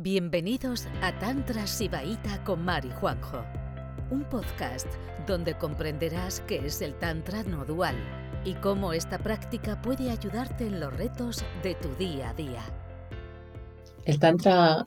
Bienvenidos 0.00 0.86
a 1.02 1.18
Tantra 1.18 1.66
Sibaíta 1.66 2.44
con 2.44 2.64
Mari 2.64 2.88
Juanjo, 3.00 3.44
un 4.12 4.22
podcast 4.22 4.86
donde 5.26 5.58
comprenderás 5.58 6.38
qué 6.46 6.64
es 6.64 6.82
el 6.82 6.94
Tantra 6.94 7.42
no 7.42 7.64
dual 7.64 7.96
y 8.44 8.54
cómo 8.54 8.92
esta 8.92 9.18
práctica 9.18 9.82
puede 9.82 10.12
ayudarte 10.12 10.68
en 10.68 10.78
los 10.78 10.96
retos 10.96 11.44
de 11.64 11.74
tu 11.74 11.92
día 11.96 12.30
a 12.30 12.34
día. 12.34 12.62
El 14.04 14.20
Tantra, 14.20 14.86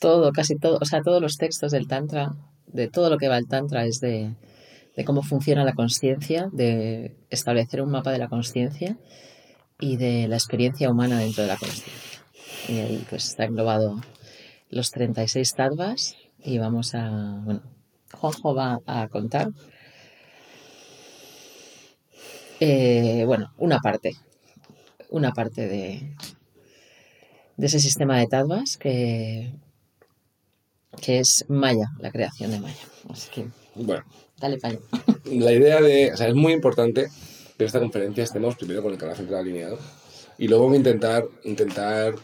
todo, 0.00 0.32
casi 0.32 0.56
todo, 0.56 0.78
o 0.82 0.84
sea, 0.84 1.02
todos 1.02 1.22
los 1.22 1.36
textos 1.36 1.70
del 1.70 1.86
Tantra, 1.86 2.34
de 2.66 2.88
todo 2.88 3.10
lo 3.10 3.18
que 3.18 3.28
va 3.28 3.38
el 3.38 3.46
Tantra 3.46 3.84
es 3.84 4.00
de, 4.00 4.34
cómo 5.04 5.22
funciona 5.22 5.62
la 5.62 5.74
conciencia, 5.74 6.48
de 6.50 7.14
establecer 7.30 7.80
un 7.80 7.92
mapa 7.92 8.10
de 8.10 8.18
la 8.18 8.26
conciencia 8.26 8.98
y 9.78 9.98
de 9.98 10.26
la 10.26 10.34
experiencia 10.34 10.90
humana 10.90 11.20
dentro 11.20 11.44
de 11.44 11.48
la 11.48 11.56
conciencia. 11.56 12.02
Y 12.68 12.78
ahí 12.80 13.06
pues 13.08 13.26
está 13.26 13.44
englobado 13.44 14.00
los 14.70 14.90
36 14.90 15.54
tadvas 15.54 16.16
y 16.42 16.58
vamos 16.58 16.94
a, 16.94 17.40
bueno, 17.44 17.62
Juanjo 18.12 18.54
va 18.54 18.80
a 18.86 19.08
contar, 19.08 19.50
eh, 22.60 23.24
bueno, 23.26 23.52
una 23.58 23.78
parte, 23.78 24.16
una 25.10 25.32
parte 25.32 25.68
de, 25.68 26.14
de 27.56 27.66
ese 27.66 27.80
sistema 27.80 28.18
de 28.18 28.26
tadvas 28.26 28.76
que, 28.76 29.52
que 31.00 31.18
es 31.18 31.44
Maya, 31.48 31.92
la 31.98 32.10
creación 32.10 32.50
de 32.50 32.60
Maya. 32.60 32.84
Así 33.10 33.30
que, 33.30 33.46
Bueno, 33.74 34.04
dale 34.38 34.58
allá. 34.62 34.78
la 35.24 35.52
idea 35.52 35.80
de, 35.80 36.12
o 36.12 36.16
sea, 36.16 36.28
es 36.28 36.34
muy 36.34 36.52
importante 36.52 37.08
que 37.56 37.64
en 37.64 37.66
esta 37.66 37.80
conferencia 37.80 38.24
estemos 38.24 38.56
primero 38.56 38.82
con 38.82 38.92
el 38.92 38.98
canal 38.98 39.16
central 39.16 39.40
alineado 39.40 39.78
y 40.38 40.48
luego 40.48 40.74
intentar, 40.74 41.24
intentar, 41.44 42.14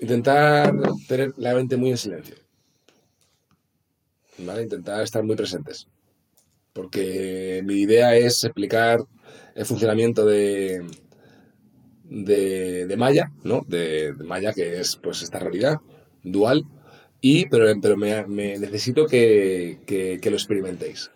intentar 0.00 0.74
tener 1.08 1.32
la 1.36 1.54
mente 1.54 1.76
muy 1.76 1.90
en 1.90 1.96
silencio. 1.96 2.36
¿Vale? 4.38 4.62
Intentar 4.62 5.02
estar 5.02 5.22
muy 5.22 5.36
presentes. 5.36 5.88
Porque 6.72 7.62
mi 7.64 7.80
idea 7.80 8.14
es 8.16 8.44
explicar 8.44 9.00
el 9.54 9.64
funcionamiento 9.64 10.26
de, 10.26 10.84
de, 12.04 12.94
Maya, 12.96 13.32
¿no? 13.44 13.64
De, 13.66 14.12
Maya, 14.24 14.52
que 14.52 14.80
es 14.80 14.96
pues 14.96 15.22
esta 15.22 15.38
realidad 15.38 15.80
dual, 16.22 16.64
y, 17.20 17.46
pero, 17.46 17.72
pero 17.80 17.96
me, 17.96 18.26
me 18.26 18.58
necesito 18.58 19.06
que, 19.06 19.78
que, 19.86 20.18
que 20.20 20.30
lo 20.30 20.36
experimentéis. 20.36 21.10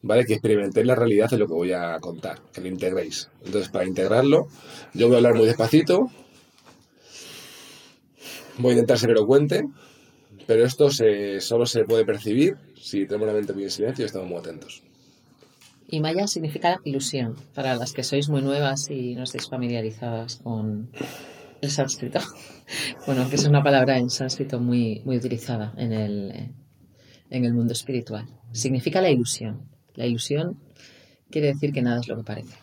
¿Vale? 0.00 0.24
Que 0.24 0.34
experimentéis 0.34 0.86
la 0.86 0.94
realidad 0.94 1.28
de 1.28 1.38
lo 1.38 1.48
que 1.48 1.54
voy 1.54 1.72
a 1.72 1.98
contar, 1.98 2.40
que 2.52 2.60
lo 2.60 2.68
integréis. 2.68 3.30
Entonces, 3.44 3.68
para 3.70 3.84
integrarlo, 3.84 4.46
yo 4.94 5.06
voy 5.06 5.14
a 5.14 5.18
hablar 5.18 5.34
muy 5.34 5.46
despacito, 5.46 6.08
voy 8.58 8.70
a 8.70 8.74
intentar 8.74 8.98
ser 8.98 9.10
elocuente, 9.10 9.64
pero 10.46 10.64
esto 10.64 10.90
se, 10.90 11.40
solo 11.40 11.66
se 11.66 11.84
puede 11.84 12.04
percibir 12.04 12.56
si 12.80 13.06
tenemos 13.06 13.28
la 13.28 13.34
mente 13.34 13.52
muy 13.52 13.64
en 13.64 13.70
silencio 13.70 14.04
y 14.04 14.06
estamos 14.06 14.28
muy 14.28 14.38
atentos. 14.38 14.82
Y 15.90 16.00
Maya 16.00 16.26
significa 16.26 16.80
ilusión, 16.84 17.36
para 17.54 17.74
las 17.74 17.92
que 17.92 18.02
sois 18.02 18.28
muy 18.28 18.42
nuevas 18.42 18.90
y 18.90 19.14
no 19.14 19.22
estáis 19.22 19.48
familiarizadas 19.48 20.36
con 20.36 20.90
el 21.60 21.70
sánscrito. 21.70 22.20
Bueno, 23.06 23.26
que 23.30 23.36
es 23.36 23.46
una 23.46 23.62
palabra 23.62 23.96
en 23.96 24.10
sánscrito 24.10 24.60
muy, 24.60 25.00
muy 25.06 25.16
utilizada 25.16 25.72
en 25.78 25.94
el, 25.94 26.52
en 27.30 27.44
el 27.46 27.54
mundo 27.54 27.72
espiritual. 27.72 28.26
Significa 28.52 29.00
la 29.00 29.08
ilusión. 29.08 29.62
La 29.94 30.04
ilusión 30.04 30.60
quiere 31.30 31.46
decir 31.46 31.72
que 31.72 31.80
nada 31.80 32.00
es 32.00 32.08
lo 32.08 32.16
que 32.18 32.24
parece. 32.24 32.54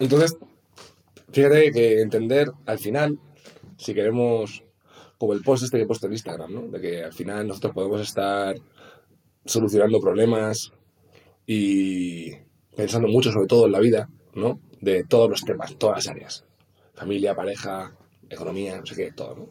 Entonces, 0.00 0.36
fíjate 1.32 1.72
que 1.72 2.00
entender 2.00 2.50
al 2.66 2.78
final, 2.78 3.18
si 3.76 3.94
queremos, 3.94 4.64
como 5.18 5.32
el 5.32 5.42
post 5.42 5.64
este 5.64 5.78
que 5.78 5.84
he 5.84 5.86
puesto 5.86 6.06
en 6.06 6.12
Instagram, 6.12 6.52
¿no? 6.52 6.68
De 6.68 6.80
que 6.80 7.04
al 7.04 7.12
final 7.12 7.46
nosotros 7.46 7.74
podemos 7.74 8.00
estar 8.00 8.56
solucionando 9.44 10.00
problemas 10.00 10.72
y 11.46 12.32
pensando 12.76 13.08
mucho 13.08 13.32
sobre 13.32 13.46
todo 13.46 13.66
en 13.66 13.72
la 13.72 13.80
vida, 13.80 14.08
¿no? 14.34 14.60
De 14.80 15.04
todos 15.04 15.30
los 15.30 15.42
temas, 15.42 15.76
todas 15.76 15.96
las 15.96 16.08
áreas. 16.08 16.44
Familia, 16.94 17.34
pareja, 17.34 17.96
economía, 18.28 18.78
no 18.78 18.86
sé 18.86 18.94
qué, 18.94 19.12
todo, 19.12 19.34
¿no? 19.34 19.48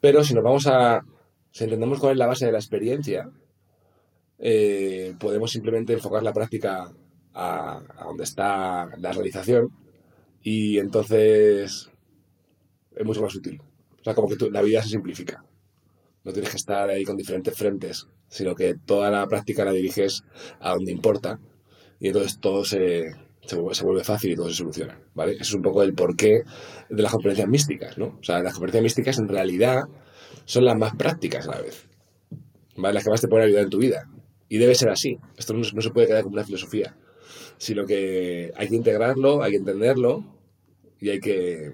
Pero 0.00 0.22
si 0.24 0.34
nos 0.34 0.44
vamos 0.44 0.66
a... 0.66 1.04
Si 1.50 1.64
entendemos 1.64 2.00
cuál 2.00 2.12
es 2.12 2.18
la 2.18 2.26
base 2.26 2.46
de 2.46 2.52
la 2.52 2.58
experiencia, 2.58 3.30
eh, 4.38 5.14
podemos 5.20 5.52
simplemente 5.52 5.92
enfocar 5.92 6.22
la 6.24 6.32
práctica 6.32 6.92
a, 7.32 7.80
a 7.96 8.04
donde 8.04 8.24
está 8.24 8.88
la 8.98 9.12
realización 9.12 9.70
y 10.44 10.78
entonces 10.78 11.90
es 12.94 13.04
mucho 13.04 13.22
más 13.22 13.34
útil. 13.34 13.60
O 14.00 14.04
sea, 14.04 14.14
como 14.14 14.28
que 14.28 14.50
la 14.50 14.62
vida 14.62 14.82
se 14.82 14.90
simplifica. 14.90 15.42
No 16.22 16.32
tienes 16.32 16.50
que 16.50 16.58
estar 16.58 16.88
ahí 16.90 17.02
con 17.04 17.16
diferentes 17.16 17.56
frentes, 17.56 18.06
sino 18.28 18.54
que 18.54 18.74
toda 18.74 19.10
la 19.10 19.26
práctica 19.26 19.64
la 19.64 19.72
diriges 19.72 20.22
a 20.60 20.74
donde 20.74 20.92
importa 20.92 21.40
y 21.98 22.08
entonces 22.08 22.38
todo 22.40 22.64
se, 22.64 23.14
se 23.40 23.56
vuelve 23.56 24.04
fácil 24.04 24.32
y 24.32 24.36
todo 24.36 24.50
se 24.50 24.56
soluciona, 24.56 25.00
¿vale? 25.14 25.32
Eso 25.32 25.42
es 25.42 25.54
un 25.54 25.62
poco 25.62 25.82
el 25.82 25.94
porqué 25.94 26.42
de 26.90 27.02
las 27.02 27.12
conferencias 27.12 27.48
místicas, 27.48 27.96
¿no? 27.96 28.18
O 28.20 28.22
sea, 28.22 28.40
las 28.40 28.52
conferencias 28.52 28.82
místicas 28.82 29.18
en 29.18 29.28
realidad 29.28 29.84
son 30.44 30.66
las 30.66 30.76
más 30.76 30.94
prácticas 30.94 31.48
a 31.48 31.52
la 31.52 31.62
vez, 31.62 31.88
¿vale? 32.76 32.94
Las 32.94 33.04
que 33.04 33.10
más 33.10 33.20
te 33.22 33.28
pueden 33.28 33.46
ayudar 33.46 33.64
en 33.64 33.70
tu 33.70 33.78
vida. 33.78 34.10
Y 34.50 34.58
debe 34.58 34.74
ser 34.74 34.90
así. 34.90 35.18
Esto 35.38 35.54
no, 35.54 35.60
no 35.60 35.80
se 35.80 35.90
puede 35.90 36.06
quedar 36.06 36.22
como 36.22 36.34
una 36.34 36.44
filosofía, 36.44 36.94
sino 37.58 37.86
que 37.86 38.52
hay 38.56 38.68
que 38.68 38.76
integrarlo, 38.76 39.42
hay 39.42 39.52
que 39.52 39.58
entenderlo 39.58 40.24
y 41.00 41.10
hay 41.10 41.20
que 41.20 41.72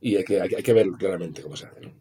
y 0.00 0.16
hay 0.16 0.24
que, 0.24 0.40
hay 0.40 0.62
que, 0.62 0.72
verlo 0.72 0.96
claramente 0.96 1.42
cómo 1.42 1.56
se 1.56 1.66
hace. 1.66 1.92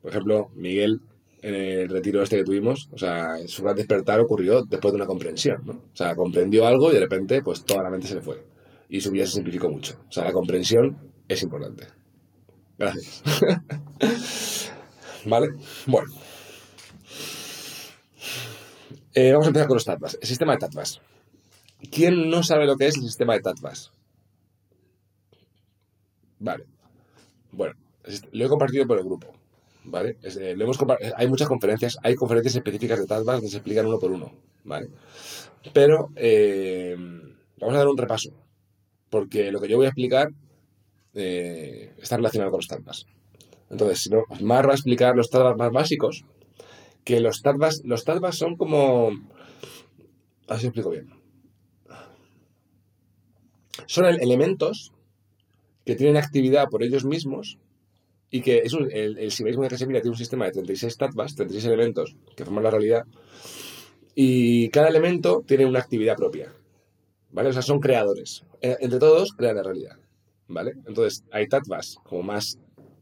Por 0.00 0.10
ejemplo, 0.10 0.50
Miguel, 0.54 1.00
en 1.42 1.54
el 1.54 1.88
retiro 1.88 2.22
este 2.22 2.38
que 2.38 2.44
tuvimos, 2.44 2.88
o 2.92 2.96
sea, 2.96 3.36
su 3.46 3.62
gran 3.62 3.76
despertar 3.76 4.20
ocurrió 4.20 4.62
después 4.62 4.92
de 4.92 4.96
una 4.96 5.06
comprensión, 5.06 5.60
¿no? 5.66 5.72
O 5.72 5.96
sea, 5.96 6.14
comprendió 6.14 6.66
algo 6.66 6.90
y 6.90 6.94
de 6.94 7.00
repente, 7.00 7.42
pues 7.42 7.64
toda 7.64 7.82
la 7.82 7.90
mente 7.90 8.06
se 8.06 8.14
le 8.14 8.22
fue. 8.22 8.42
Y 8.88 9.00
su 9.00 9.10
vida 9.10 9.26
se 9.26 9.32
simplificó 9.32 9.68
mucho. 9.68 10.00
O 10.08 10.12
sea, 10.12 10.24
la 10.24 10.32
comprensión 10.32 10.96
es 11.28 11.42
importante. 11.42 11.86
Gracias. 12.78 13.22
¿Vale? 15.26 15.48
Bueno. 15.86 16.12
Eh, 19.14 19.30
vamos 19.30 19.46
a 19.46 19.48
empezar 19.48 19.68
con 19.68 19.76
los 19.76 19.84
tattvas. 19.84 20.18
El 20.20 20.26
sistema 20.26 20.52
de 20.52 20.58
tattvas. 20.58 21.00
¿Quién 21.90 22.28
no 22.28 22.42
sabe 22.42 22.66
lo 22.66 22.76
que 22.76 22.88
es 22.88 22.96
el 22.96 23.02
sistema 23.02 23.34
de 23.34 23.40
tattvas? 23.40 23.92
Vale. 26.40 26.64
Bueno, 27.52 27.74
lo 28.32 28.44
he 28.44 28.48
compartido 28.48 28.86
por 28.86 28.98
el 28.98 29.04
grupo. 29.04 29.28
¿Vale? 29.84 30.16
Eh, 30.22 30.56
eh, 30.56 31.12
hay 31.16 31.28
muchas 31.28 31.46
conferencias, 31.46 31.96
hay 32.02 32.16
conferencias 32.16 32.56
específicas 32.56 32.98
de 32.98 33.06
tattvas 33.06 33.36
donde 33.36 33.50
se 33.50 33.58
explican 33.58 33.86
uno 33.86 34.00
por 34.00 34.10
uno. 34.10 34.32
¿Vale? 34.64 34.88
Pero 35.72 36.08
vamos 37.60 37.74
a 37.74 37.78
dar 37.78 37.88
un 37.88 37.96
repaso. 37.96 38.30
Porque 39.10 39.52
lo 39.52 39.60
que 39.60 39.68
yo 39.68 39.76
voy 39.76 39.86
a 39.86 39.90
explicar 39.90 40.28
está 41.12 42.16
relacionado 42.16 42.50
con 42.50 42.58
los 42.58 42.66
tattvas. 42.66 43.06
Entonces, 43.70 44.00
si 44.00 44.10
no, 44.10 44.24
Mar 44.40 44.66
va 44.66 44.72
a 44.72 44.74
explicar 44.74 45.14
los 45.14 45.30
tattvas 45.30 45.56
más 45.56 45.70
básicos. 45.70 46.24
Que 47.04 47.20
los 47.20 47.42
tattvas, 47.42 47.82
los 47.84 48.04
tattvas 48.04 48.36
son 48.36 48.56
como. 48.56 49.08
A 50.48 50.54
ver 50.54 50.58
si 50.58 50.64
lo 50.64 50.68
explico 50.68 50.90
bien. 50.90 51.10
Son 53.86 54.04
el- 54.06 54.20
elementos 54.22 54.92
que 55.84 55.96
tienen 55.96 56.16
actividad 56.16 56.68
por 56.70 56.82
ellos 56.82 57.04
mismos 57.04 57.58
y 58.30 58.40
que 58.40 58.60
el, 58.60 59.18
el 59.18 59.30
de 59.30 59.68
Casemira 59.68 60.00
tiene 60.00 60.12
un 60.12 60.18
sistema 60.18 60.46
de 60.46 60.52
36 60.52 60.96
tattvas, 60.96 61.34
36 61.34 61.64
elementos 61.66 62.16
que 62.36 62.44
forman 62.44 62.64
la 62.64 62.70
realidad 62.70 63.02
y 64.14 64.68
cada 64.70 64.88
elemento 64.88 65.42
tiene 65.46 65.66
una 65.66 65.80
actividad 65.80 66.16
propia. 66.16 66.52
¿Vale? 67.32 67.48
O 67.48 67.52
sea, 67.52 67.62
son 67.62 67.80
creadores. 67.80 68.44
Eh, 68.62 68.76
Entre 68.80 68.98
todos 69.00 69.32
crean 69.36 69.56
la 69.56 69.62
realidad. 69.64 69.98
¿Vale? 70.46 70.72
Entonces, 70.86 71.24
hay 71.32 71.48
tattvas 71.48 71.96
como 72.04 72.22
más 72.22 72.58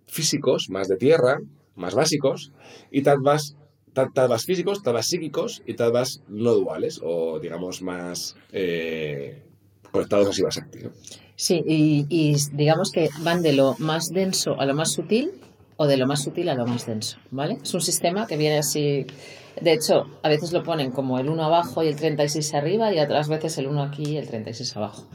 físicos, 0.07 0.69
más 0.71 0.89
de 0.89 0.97
tierra, 0.97 1.39
más 1.75 1.95
básicos, 1.95 2.51
y 2.91 3.03
tattvas, 3.03 3.57
tattvas 3.93 4.45
físicos, 4.45 4.83
tattvas 4.83 5.07
psíquicos 5.07 5.63
y 5.67 5.75
tattvas 5.75 6.23
no 6.29 6.53
duales, 6.55 7.01
o 7.03 7.39
digamos 7.41 7.83
más 7.83 8.37
eh, 8.53 9.43
conectados 9.91 10.39
a 10.39 10.61
¿no? 10.83 10.91
Sí, 11.37 11.63
y, 11.67 12.07
y 12.09 12.37
digamos 12.53 12.93
que 12.93 13.11
van 13.21 13.43
de 13.43 13.53
lo 13.53 13.75
más 13.79 14.11
denso 14.11 14.61
a 14.61 14.67
lo 14.67 14.75
más 14.75 14.93
sutil 14.93 15.33
o 15.77 15.87
de 15.87 15.97
lo 15.97 16.07
más 16.07 16.23
sutil 16.23 16.49
a 16.49 16.55
lo 16.55 16.67
más 16.67 16.87
denso, 16.87 17.19
¿vale? 17.31 17.59
Es 17.63 17.75
un 17.75 17.81
sistema 17.81 18.27
que 18.27 18.37
viene 18.37 18.59
así, 18.59 19.07
de 19.61 19.73
hecho, 19.73 20.07
a 20.23 20.29
veces 20.29 20.53
lo 20.53 20.63
ponen 20.63 20.91
como 20.93 21.19
el 21.19 21.29
1 21.29 21.43
abajo 21.43 21.83
y 21.83 21.89
el 21.89 21.97
36 21.97 22.55
arriba 22.55 22.93
y 22.93 23.01
otras 23.01 23.29
veces 23.29 23.59
el 23.59 23.67
1 23.67 23.83
aquí 23.83 24.11
y 24.11 24.17
el 24.17 24.29
36 24.29 24.77
abajo. 24.77 25.09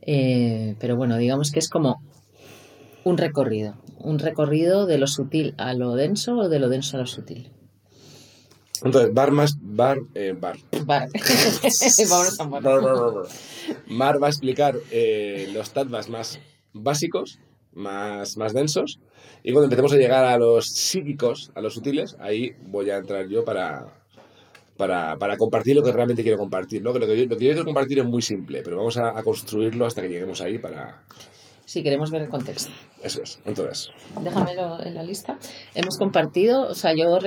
Eh, 0.00 0.76
pero 0.78 0.96
bueno, 0.96 1.16
digamos 1.16 1.50
que 1.50 1.58
es 1.58 1.68
como 1.68 2.00
un 3.04 3.18
recorrido, 3.18 3.74
un 3.98 4.18
recorrido 4.18 4.86
de 4.86 4.98
lo 4.98 5.06
sutil 5.06 5.54
a 5.58 5.74
lo 5.74 5.94
denso 5.94 6.36
o 6.38 6.48
de 6.48 6.58
lo 6.58 6.68
denso 6.68 6.96
a 6.96 7.00
lo 7.00 7.06
sutil. 7.06 7.50
Entonces, 8.84 9.12
Bar 9.14 9.30
más. 9.32 9.56
Bar. 9.60 9.98
eh, 10.14 10.34
bar. 10.38 10.56
Vale. 10.84 11.10
Vámonos 12.08 12.40
a 12.40 12.44
bar. 12.44 12.62
Bar, 12.62 12.82
bar, 12.82 12.94
bar, 12.94 13.14
bar. 13.14 13.26
Mar 13.88 14.22
va 14.22 14.26
a 14.26 14.30
explicar 14.30 14.76
eh, 14.90 15.48
los 15.52 15.70
tattvas 15.70 16.08
más 16.08 16.38
básicos, 16.72 17.38
más, 17.74 18.36
más 18.36 18.52
densos. 18.52 18.98
Y 19.42 19.52
cuando 19.52 19.64
empecemos 19.64 19.92
a 19.92 19.96
llegar 19.96 20.24
a 20.24 20.38
los 20.38 20.66
psíquicos, 20.68 21.50
a 21.54 21.60
los 21.60 21.74
sutiles, 21.74 22.16
ahí 22.20 22.54
voy 22.66 22.90
a 22.90 22.96
entrar 22.96 23.28
yo 23.28 23.44
para, 23.44 23.86
para, 24.76 25.16
para 25.18 25.36
compartir 25.36 25.76
lo 25.76 25.82
que 25.82 25.92
realmente 25.92 26.22
quiero 26.22 26.38
compartir. 26.38 26.82
¿no? 26.82 26.92
Que 26.92 26.98
lo, 26.98 27.06
que 27.06 27.16
yo, 27.16 27.24
lo 27.28 27.36
que 27.36 27.44
yo 27.44 27.50
quiero 27.52 27.64
compartir 27.64 28.00
es 28.00 28.04
muy 28.04 28.22
simple, 28.22 28.62
pero 28.62 28.76
vamos 28.76 28.96
a, 28.96 29.16
a 29.18 29.22
construirlo 29.22 29.86
hasta 29.86 30.02
que 30.02 30.08
lleguemos 30.08 30.40
ahí 30.40 30.58
para... 30.58 31.02
Si 31.66 31.82
queremos 31.82 32.10
ver 32.12 32.22
el 32.22 32.28
contexto. 32.28 32.70
Eso 33.02 33.22
es. 33.22 33.40
Entonces, 33.44 33.90
Déjamelo 34.22 34.80
en 34.82 34.94
la 34.94 35.02
lista. 35.02 35.36
Hemos 35.74 35.98
compartido, 35.98 36.68
o 36.68 36.74
sea, 36.74 36.94
yo 36.94 37.18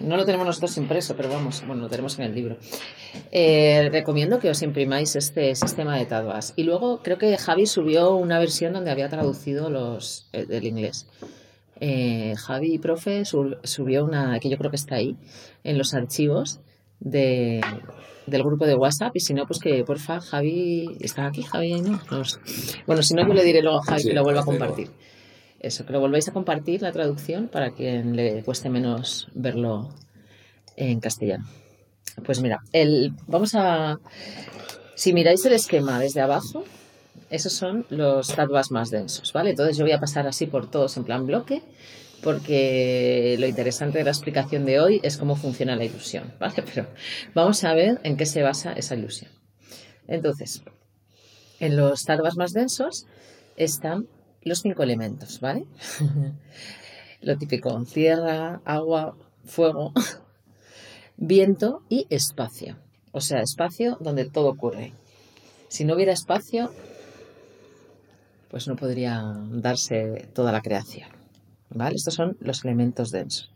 no 0.00 0.16
lo 0.16 0.24
tenemos 0.26 0.46
nosotros 0.46 0.76
impreso, 0.76 1.16
pero 1.16 1.30
vamos, 1.30 1.64
bueno, 1.66 1.82
lo 1.82 1.88
tenemos 1.88 2.18
en 2.18 2.26
el 2.26 2.34
libro. 2.34 2.56
Eh, 3.32 3.88
recomiendo 3.90 4.38
que 4.38 4.50
os 4.50 4.60
imprimáis 4.62 5.16
este 5.16 5.54
sistema 5.54 5.96
de 5.96 6.04
Tadwas. 6.06 6.52
Y 6.56 6.64
luego 6.64 7.00
creo 7.02 7.16
que 7.18 7.36
Javi 7.38 7.66
subió 7.66 8.14
una 8.16 8.38
versión 8.38 8.74
donde 8.74 8.90
había 8.90 9.08
traducido 9.08 9.70
los 9.70 10.28
eh, 10.32 10.44
del 10.44 10.64
inglés. 10.66 11.06
Eh, 11.80 12.34
Javi, 12.36 12.78
profe, 12.78 13.24
sub- 13.24 13.58
subió 13.64 14.04
una 14.04 14.38
que 14.40 14.48
yo 14.50 14.58
creo 14.58 14.70
que 14.70 14.76
está 14.76 14.96
ahí 14.96 15.16
en 15.64 15.78
los 15.78 15.94
archivos 15.94 16.60
de, 17.00 17.60
del 18.26 18.42
grupo 18.42 18.66
de 18.66 18.74
WhatsApp. 18.74 19.14
Y 19.14 19.20
si 19.20 19.34
no, 19.34 19.46
pues 19.46 19.58
que 19.58 19.84
porfa, 19.84 20.20
Javi, 20.20 20.96
¿está 21.00 21.26
aquí 21.26 21.42
Javi? 21.42 21.80
No. 21.80 22.00
Bueno, 22.86 23.02
si 23.02 23.14
no, 23.14 23.26
yo 23.26 23.34
le 23.34 23.44
diré 23.44 23.62
luego 23.62 23.78
a 23.78 23.84
Javi 23.84 24.02
Sí, 24.02 24.08
que 24.08 24.14
lo 24.14 24.22
vuelva 24.22 24.40
a 24.42 24.44
compartir. 24.44 24.90
Eso, 25.60 25.86
que 25.86 25.92
lo 25.92 26.00
volváis 26.00 26.28
a 26.28 26.32
compartir 26.32 26.82
la 26.82 26.92
traducción 26.92 27.48
para 27.48 27.70
quien 27.70 28.14
le 28.14 28.42
cueste 28.42 28.68
menos 28.68 29.28
verlo 29.34 29.88
en 30.76 31.00
castellano. 31.00 31.46
Pues 32.24 32.40
mira, 32.40 32.60
el, 32.72 33.12
vamos 33.26 33.54
a. 33.54 33.98
Si 34.94 35.12
miráis 35.12 35.44
el 35.44 35.52
esquema 35.52 35.98
desde 35.98 36.20
abajo, 36.20 36.64
esos 37.30 37.52
son 37.52 37.84
los 37.90 38.28
tattvas 38.28 38.70
más 38.70 38.90
densos, 38.90 39.32
¿vale? 39.32 39.50
Entonces 39.50 39.76
yo 39.76 39.84
voy 39.84 39.92
a 39.92 40.00
pasar 40.00 40.26
así 40.26 40.46
por 40.46 40.70
todos 40.70 40.96
en 40.96 41.04
plan 41.04 41.26
bloque, 41.26 41.62
porque 42.22 43.36
lo 43.38 43.46
interesante 43.46 43.98
de 43.98 44.04
la 44.04 44.10
explicación 44.10 44.64
de 44.64 44.80
hoy 44.80 45.00
es 45.02 45.16
cómo 45.16 45.36
funciona 45.36 45.76
la 45.76 45.84
ilusión, 45.84 46.32
¿vale? 46.40 46.62
Pero 46.62 46.86
vamos 47.34 47.64
a 47.64 47.74
ver 47.74 48.00
en 48.02 48.16
qué 48.16 48.26
se 48.26 48.42
basa 48.42 48.72
esa 48.72 48.94
ilusión. 48.94 49.30
Entonces, 50.08 50.62
en 51.60 51.76
los 51.76 52.04
tattvas 52.04 52.36
más 52.36 52.52
densos 52.52 53.06
están 53.56 54.08
los 54.42 54.60
cinco 54.60 54.82
elementos, 54.82 55.40
¿vale? 55.40 55.66
Lo 57.20 57.36
típico, 57.36 57.82
tierra, 57.92 58.60
agua, 58.64 59.16
fuego, 59.44 59.92
viento 61.16 61.82
y 61.88 62.06
espacio. 62.10 62.76
O 63.10 63.20
sea, 63.20 63.40
espacio 63.40 63.96
donde 64.00 64.28
todo 64.28 64.48
ocurre. 64.48 64.92
Si 65.68 65.84
no 65.84 65.94
hubiera 65.94 66.12
espacio, 66.12 66.70
pues 68.50 68.68
no 68.68 68.76
podría 68.76 69.22
darse 69.50 70.28
toda 70.34 70.52
la 70.52 70.60
creación. 70.60 71.15
Estos 71.94 72.14
son 72.14 72.36
los 72.40 72.64
elementos 72.64 73.10
densos. 73.10 73.52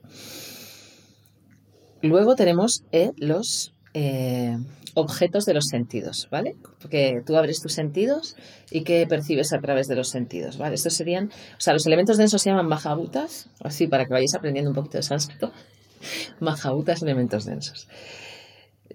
Luego 2.03 2.35
tenemos 2.35 2.85
eh, 2.93 3.13
los 3.17 3.75
eh, 3.93 4.57
objetos 4.95 5.45
de 5.45 5.55
los 5.55 5.67
sentidos, 5.67 6.29
¿vale? 6.31 6.57
Porque 6.81 7.23
tú 7.25 7.37
abres 7.37 7.61
tus 7.61 7.73
sentidos 7.73 8.37
y 8.71 8.83
qué 8.83 9.07
percibes 9.09 9.53
a 9.53 9.61
través 9.61 9.87
de 9.89 9.97
los 9.97 10.09
sentidos, 10.09 10.59
¿vale? 10.59 10.75
Estos 10.75 10.95
serían, 10.95 11.27
o 11.27 11.61
sea, 11.61 11.73
los 11.73 11.87
elementos 11.87 12.17
densos 12.17 12.43
se 12.43 12.51
llaman 12.51 12.69
mahabutas, 12.69 13.49
así 13.63 13.87
para 13.87 14.07
que 14.07 14.13
vayáis 14.13 14.35
aprendiendo 14.35 14.71
un 14.71 14.75
poquito 14.75 14.99
de 14.99 15.03
sánscrito. 15.03 15.53
Mahabutas, 16.41 17.03
elementos 17.03 17.45
densos. 17.45 17.89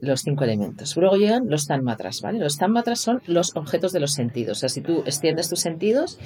Los 0.02 0.22
cinco 0.22 0.44
elementos. 0.44 0.98
Luego 0.98 1.16
llegan 1.16 1.44
los 1.48 1.68
tanmatras, 1.68 2.22
¿vale? 2.22 2.40
Los 2.40 2.58
tanmatras 2.58 3.00
son 3.00 3.22
los 3.28 3.56
objetos 3.56 3.94
de 3.94 4.00
los 4.02 4.14
sentidos. 4.14 4.58
O 4.58 4.60
sea, 4.62 4.70
si 4.70 4.82
tú 4.82 5.04
extiendes 5.06 5.48
tus 5.48 5.60
sentidos, 5.60 6.18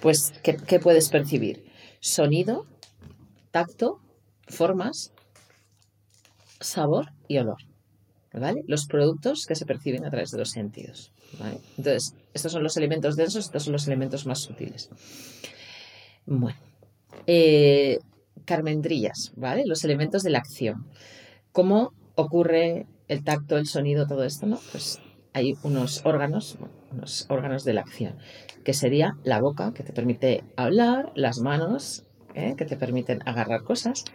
pues, 0.00 0.32
¿qué, 0.42 0.56
qué 0.56 0.78
puedes 0.78 1.08
percibir? 1.08 1.64
Sonido, 2.06 2.66
tacto, 3.50 3.98
formas, 4.46 5.12
sabor 6.60 7.12
y 7.26 7.38
olor. 7.38 7.58
¿Vale? 8.32 8.62
Los 8.68 8.86
productos 8.86 9.44
que 9.44 9.56
se 9.56 9.66
perciben 9.66 10.04
a 10.04 10.10
través 10.10 10.30
de 10.30 10.38
los 10.38 10.50
sentidos. 10.50 11.10
¿vale? 11.40 11.58
Entonces, 11.76 12.14
estos 12.32 12.52
son 12.52 12.62
los 12.62 12.76
elementos 12.76 13.16
densos, 13.16 13.46
estos 13.46 13.64
son 13.64 13.72
los 13.72 13.88
elementos 13.88 14.24
más 14.24 14.38
sutiles. 14.38 14.88
Bueno. 16.26 16.56
Eh, 17.26 17.98
carmendrillas, 18.44 19.32
¿vale? 19.34 19.64
Los 19.66 19.82
elementos 19.82 20.22
de 20.22 20.30
la 20.30 20.38
acción. 20.38 20.86
¿Cómo 21.50 21.92
ocurre 22.14 22.86
el 23.08 23.24
tacto, 23.24 23.58
el 23.58 23.66
sonido, 23.66 24.06
todo 24.06 24.22
esto, 24.22 24.46
no? 24.46 24.60
Pues 24.70 25.00
hay 25.36 25.54
unos 25.62 26.00
órganos, 26.06 26.56
unos 26.90 27.26
órganos 27.28 27.62
de 27.64 27.74
la 27.74 27.82
acción, 27.82 28.16
que 28.64 28.72
sería 28.72 29.18
la 29.22 29.38
boca, 29.38 29.74
que 29.74 29.82
te 29.82 29.92
permite 29.92 30.44
hablar, 30.56 31.12
las 31.14 31.40
manos, 31.40 32.04
¿eh? 32.34 32.54
que 32.56 32.64
te 32.64 32.78
permiten 32.78 33.20
agarrar 33.26 33.62
cosas, 33.62 34.06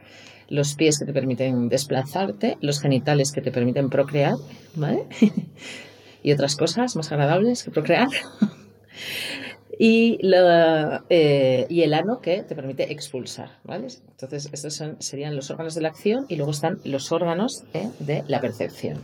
los 0.50 0.74
pies 0.74 0.98
que 0.98 1.06
te 1.06 1.14
permiten 1.14 1.70
desplazarte, 1.70 2.58
los 2.60 2.82
genitales 2.82 3.32
que 3.32 3.42
te 3.42 3.52
permiten 3.52 3.92
procrear, 3.92 4.34
¿vale? 4.74 5.06
y 6.24 6.32
otras 6.32 6.56
cosas 6.56 6.96
más 6.96 7.12
agradables 7.12 7.64
que 7.64 7.70
procrear. 7.70 8.08
eh, 9.80 11.66
y 11.70 11.82
el 11.84 11.94
ano 11.94 12.20
que 12.20 12.42
te 12.42 12.56
permite 12.56 12.92
expulsar, 12.92 13.60
¿vale? 13.64 13.88
Entonces, 14.10 14.50
estos 14.52 14.74
son, 14.74 15.00
serían 15.00 15.36
los 15.36 15.52
órganos 15.52 15.76
de 15.76 15.82
la 15.82 15.90
acción 15.90 16.26
y 16.30 16.36
luego 16.36 16.52
están 16.52 16.80
los 16.84 17.12
órganos 17.12 17.64
¿eh? 17.74 17.90
de 18.00 18.24
la 18.28 18.42
percepción, 18.42 18.98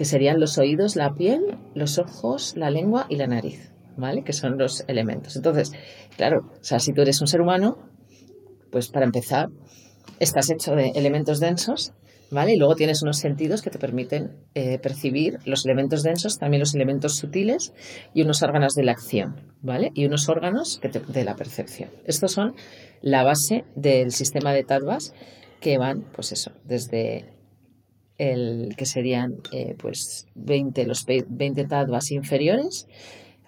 que 0.00 0.06
serían 0.06 0.40
los 0.40 0.56
oídos, 0.56 0.96
la 0.96 1.12
piel, 1.12 1.58
los 1.74 1.98
ojos, 1.98 2.54
la 2.56 2.70
lengua 2.70 3.04
y 3.10 3.16
la 3.16 3.26
nariz, 3.26 3.70
¿vale? 3.98 4.24
Que 4.24 4.32
son 4.32 4.56
los 4.56 4.82
elementos. 4.88 5.36
Entonces, 5.36 5.72
claro, 6.16 6.50
o 6.58 6.64
sea, 6.64 6.80
si 6.80 6.94
tú 6.94 7.02
eres 7.02 7.20
un 7.20 7.26
ser 7.26 7.42
humano, 7.42 7.76
pues 8.72 8.88
para 8.88 9.04
empezar, 9.04 9.50
estás 10.18 10.48
hecho 10.48 10.74
de 10.74 10.92
elementos 10.94 11.38
densos, 11.38 11.92
¿vale? 12.30 12.54
Y 12.54 12.56
luego 12.56 12.76
tienes 12.76 13.02
unos 13.02 13.18
sentidos 13.18 13.60
que 13.60 13.68
te 13.68 13.78
permiten 13.78 14.38
eh, 14.54 14.78
percibir 14.78 15.38
los 15.44 15.66
elementos 15.66 16.02
densos, 16.02 16.38
también 16.38 16.60
los 16.60 16.74
elementos 16.74 17.16
sutiles 17.16 17.74
y 18.14 18.22
unos 18.22 18.42
órganos 18.42 18.74
de 18.74 18.84
la 18.84 18.92
acción, 18.92 19.36
¿vale? 19.60 19.92
Y 19.94 20.06
unos 20.06 20.30
órganos 20.30 20.80
de 20.80 21.24
la 21.24 21.36
percepción. 21.36 21.90
Estos 22.06 22.32
son 22.32 22.54
la 23.02 23.22
base 23.22 23.66
del 23.74 24.12
sistema 24.12 24.54
de 24.54 24.64
tattvas 24.64 25.12
que 25.60 25.76
van, 25.76 26.06
pues 26.14 26.32
eso, 26.32 26.52
desde 26.64 27.38
el 28.20 28.74
que 28.76 28.84
serían 28.86 29.36
eh, 29.52 29.74
pues 29.78 30.26
20, 30.34 30.86
los 30.86 31.04
pe- 31.04 31.24
20 31.28 31.64
tattvas 31.64 32.10
inferiores. 32.10 32.86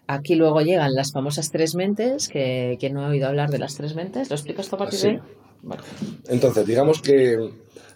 Aquí 0.07 0.35
luego 0.35 0.61
llegan 0.63 0.95
las 0.95 1.13
famosas 1.13 1.51
tres 1.51 1.75
mentes, 1.75 2.29
que 2.29 2.77
quien 2.81 2.95
no 2.95 3.05
ha 3.05 3.09
oído 3.09 3.29
hablar 3.29 3.51
de 3.51 3.59
las 3.59 3.75
tres 3.77 3.95
mentes, 3.95 4.31
¿lo 4.31 4.37
explico 4.37 4.61
esto 4.63 4.77
a 4.77 4.79
partir 4.79 4.99
Sí. 4.99 5.07
de 5.09 5.13
ahí? 5.15 5.21
Bueno, 5.63 5.83
entonces 6.29 6.67
digamos 6.67 7.01
que 7.03 7.51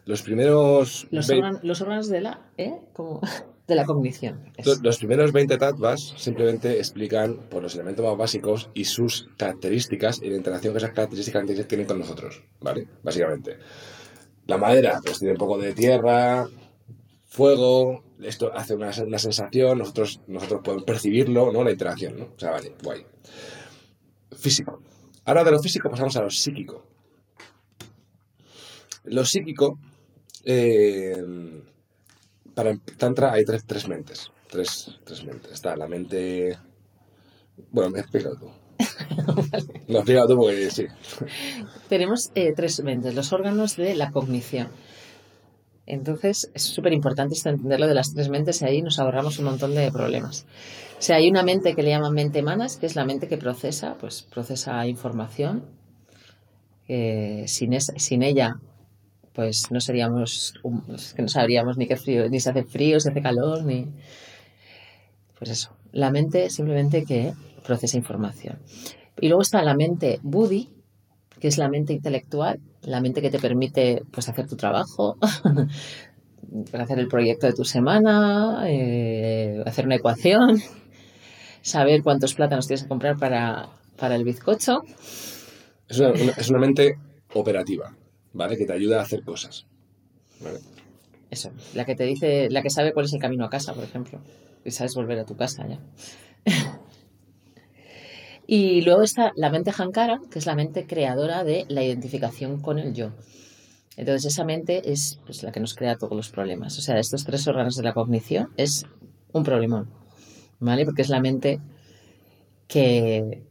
los 0.05 0.23
primeros... 0.23 1.09
los, 1.11 1.29
órganos, 1.31 1.65
los 1.65 1.81
órganos 1.81 2.09
de 2.09 2.21
la, 2.21 2.41
¿eh? 2.59 2.75
Como, 2.93 3.21
de 3.67 3.75
la 3.75 3.85
cognición. 3.85 4.53
Los- 4.65 4.81
Los 4.83 4.99
primeros 4.99 5.33
20 5.33 5.59
tattvas 5.59 6.15
simplemente 6.17 6.79
explican 6.79 7.37
por 7.51 7.63
los 7.63 7.75
elementos 7.75 8.05
más 8.05 8.17
básicos 8.17 8.71
y 8.75 8.85
sus 8.85 9.29
características 9.37 10.23
y 10.23 10.29
la 10.31 10.37
interacción 10.37 10.75
que 10.75 10.79
esas 10.79 10.93
características 10.93 11.67
tienen 11.67 11.87
con 11.87 11.99
nosotros, 11.99 12.43
¿vale? 12.61 12.87
Básicamente. 13.03 13.57
La 14.47 14.59
madera, 14.59 15.01
pues 15.05 15.19
tiene 15.19 15.33
un 15.33 15.39
poco 15.39 15.59
de 15.59 15.73
tierra, 15.73 16.47
fuego, 17.37 18.03
esto 18.23 18.51
hace 18.55 18.75
una, 18.75 18.91
una 19.07 19.19
sensación, 19.19 19.77
nosotros, 19.79 20.21
nosotros 20.27 20.63
podemos 20.65 20.85
percibirlo, 20.85 21.53
¿no? 21.53 21.63
La 21.63 21.71
interacción, 21.71 22.19
¿no? 22.19 22.25
O 22.35 22.39
sea, 22.39 22.53
vale, 22.53 22.75
guay. 22.83 23.05
Físico. 24.33 24.81
Ahora 25.27 25.45
de 25.45 25.51
lo 25.51 25.61
físico 25.61 25.91
pasamos 25.91 26.17
a 26.17 26.23
lo 26.23 26.31
psíquico. 26.31 26.87
Lo 29.05 29.25
psíquico, 29.25 29.79
eh, 30.45 31.15
para 32.55 32.71
el 32.71 32.81
Tantra 32.81 33.33
hay 33.33 33.45
tres, 33.45 33.65
tres 33.67 33.87
mentes. 33.87 34.31
Tres, 34.49 34.99
tres 35.05 35.25
mentes. 35.25 35.53
Está 35.53 35.77
la 35.77 35.87
mente. 35.87 36.59
Bueno, 37.71 37.91
me 37.91 38.01
explícalo 38.01 38.37
tú. 38.37 38.51
No, 39.89 39.99
explícalo 39.99 40.27
tú 40.27 40.37
porque 40.37 40.71
sí. 40.71 40.87
Tenemos 41.89 42.31
eh, 42.35 42.53
tres 42.57 42.83
mentes, 42.83 43.15
los 43.15 43.33
órganos 43.33 43.77
de 43.77 43.95
la 43.95 44.11
cognición. 44.11 44.69
Entonces, 45.87 46.51
es 46.53 46.63
súper 46.63 46.93
importante 46.93 47.35
esto, 47.35 47.49
entenderlo 47.49 47.87
de 47.87 47.95
las 47.95 48.13
tres 48.13 48.29
mentes 48.29 48.61
y 48.61 48.65
ahí 48.65 48.83
nos 48.83 48.99
ahorramos 48.99 49.39
un 49.39 49.47
montón 49.47 49.75
de 49.75 49.91
problemas. 49.93 50.47
O 50.99 51.03
sea, 51.03 51.17
hay 51.17 51.29
una 51.29 51.43
mente 51.43 51.75
que 51.75 51.83
le 51.83 51.91
llaman 51.91 52.13
mente 52.13 52.43
manas, 52.43 52.77
que 52.77 52.87
es 52.87 52.97
la 52.97 53.05
mente 53.05 53.29
que 53.29 53.39
procesa, 53.39 53.97
pues 54.01 54.23
procesa 54.23 54.87
información. 54.87 55.65
Sin, 56.89 57.81
sin 57.81 58.23
ella, 58.23 58.61
pues 59.33 59.73
no 59.73 59.81
seríamos, 59.81 60.55
que 61.17 61.23
no 61.23 61.29
sabríamos 61.29 61.77
ni 61.77 61.89
qué 61.89 61.97
frío, 61.97 62.29
ni 62.29 62.39
se 62.39 62.51
hace 62.51 62.63
frío, 62.63 63.01
se 63.01 63.11
hace 63.11 63.21
calor, 63.21 63.65
ni... 63.65 63.89
Pues 65.37 65.51
eso, 65.51 65.77
la 65.93 66.13
mente 66.13 66.49
simplemente 66.49 67.05
que 67.05 67.33
procesa 67.65 67.97
información. 67.97 68.59
Y 69.21 69.27
luego 69.29 69.43
está 69.43 69.63
la 69.63 69.75
mente 69.75 70.21
buddhi, 70.23 70.71
que 71.41 71.49
es 71.49 71.59
la 71.59 71.69
mente 71.69 71.93
intelectual, 71.93 72.61
la 72.87 73.01
mente 73.01 73.21
que 73.21 73.31
te 73.31 73.39
permite 73.39 74.03
pues 74.11 74.29
hacer 74.29 74.47
tu 74.49 74.57
trabajo, 74.57 75.19
hacer 76.73 76.99
el 76.99 77.09
proyecto 77.09 77.47
de 77.47 77.53
tu 77.53 77.65
semana, 77.65 78.65
eh, 78.69 79.63
hacer 79.67 79.87
una 79.87 79.97
ecuación, 79.97 80.63
saber 81.63 82.03
cuántos 82.03 82.35
plátanos 82.35 82.67
tienes 82.67 82.83
que 82.85 82.89
comprar 82.89 83.19
para, 83.19 83.69
para 83.99 84.15
el 84.17 84.25
bizcocho. 84.25 84.83
Es 85.89 85.99
una, 85.99 86.11
una- 86.11 86.33
es 86.37 86.49
una 86.51 86.59
mente 86.59 86.99
operativa, 87.35 87.93
¿vale? 88.33 88.57
Que 88.57 88.67
te 88.67 88.73
ayuda 88.73 88.99
a 89.01 89.03
hacer 89.03 89.23
cosas. 89.23 89.67
¿vale? 90.41 90.59
Eso, 91.31 91.51
la 91.75 91.85
que 91.85 91.95
te 91.97 92.05
dice, 92.05 92.49
la 92.51 92.63
que 92.63 92.71
sabe 92.71 92.93
cuál 92.93 93.07
es 93.07 93.13
el 93.13 93.21
camino 93.21 93.45
a 93.45 93.51
casa, 93.51 93.75
por 93.75 93.85
ejemplo. 93.85 94.21
Y 94.65 94.71
sabes 94.71 94.95
volver 94.95 95.19
a 95.19 95.25
tu 95.25 95.37
casa 95.37 95.67
ya. 95.69 95.79
y 98.47 98.83
luego 98.83 99.03
está 99.03 99.33
la 99.37 99.51
mente 99.51 99.73
Hankara, 99.77 100.21
que 100.31 100.39
es 100.39 100.47
la 100.47 100.55
mente 100.55 100.87
creadora 100.87 101.45
de 101.45 101.65
la 101.69 101.83
identificación 101.83 102.61
con 102.61 102.79
el 102.79 102.95
yo. 102.95 103.11
Entonces 103.97 104.33
esa 104.33 104.45
mente 104.45 104.93
es 104.93 105.19
pues, 105.25 105.43
la 105.43 105.53
que 105.53 105.61
nos 105.61 105.75
crea 105.75 105.97
todos 105.97 106.15
los 106.15 106.31
problemas. 106.31 106.79
O 106.79 106.83
sea, 106.83 106.99
estos 106.99 107.25
tres 107.25 107.47
órganos 107.49 107.77
de 107.77 107.83
la 107.83 107.95
cognición 107.95 108.51
es 108.57 108.85
un 109.33 109.43
problemón, 109.43 109.91
¿vale? 110.61 110.85
Porque 110.85 111.03
es 111.03 111.09
la 111.09 111.21
mente 111.21 111.61
que, 112.69 113.43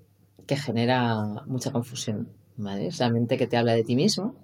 que 0.46 0.56
genera 0.56 1.44
mucha 1.48 1.72
confusión, 1.72 2.30
¿vale? 2.58 2.88
Es 2.88 3.00
la 3.00 3.10
mente 3.10 3.38
que 3.38 3.48
te 3.48 3.58
habla 3.58 3.74
de 3.74 3.84
ti 3.84 3.96
mismo, 3.96 4.36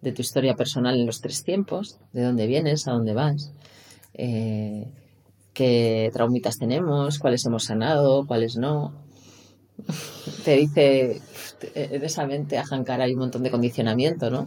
de 0.00 0.12
tu 0.12 0.22
historia 0.22 0.54
personal 0.54 0.98
en 0.98 1.06
los 1.06 1.20
tres 1.20 1.42
tiempos, 1.42 1.98
de 2.12 2.22
dónde 2.22 2.46
vienes, 2.46 2.86
a 2.86 2.92
dónde 2.92 3.14
vas, 3.14 3.52
eh, 4.12 4.86
qué 5.52 6.10
traumitas 6.12 6.58
tenemos, 6.58 7.18
cuáles 7.18 7.44
hemos 7.46 7.64
sanado, 7.64 8.26
cuáles 8.26 8.56
no. 8.56 9.03
Te 10.44 10.56
dice, 10.56 11.20
en 11.74 12.04
esa 12.04 12.26
mente 12.26 12.58
a 12.58 12.64
Hankara 12.68 13.04
hay 13.04 13.12
un 13.12 13.20
montón 13.20 13.42
de 13.42 13.50
condicionamiento, 13.50 14.30
¿no? 14.30 14.44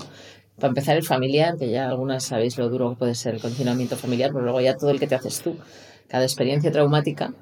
Para 0.56 0.70
empezar 0.70 0.98
el 0.98 1.04
familiar, 1.04 1.58
que 1.58 1.70
ya 1.70 1.88
algunas 1.88 2.24
sabéis 2.24 2.58
lo 2.58 2.70
duro 2.70 2.92
que 2.92 2.96
puede 2.96 3.16
ser 3.16 3.36
el 3.36 3.42
condicionamiento 3.42 3.96
familiar, 3.96 4.32
pero 4.32 4.44
luego 4.44 4.62
ya 4.62 4.76
todo 4.76 4.90
el 4.90 5.00
que 5.00 5.08
te 5.08 5.16
haces 5.16 5.42
tú. 5.42 5.58
Cada 6.08 6.24
experiencia 6.24 6.72
traumática, 6.72 7.34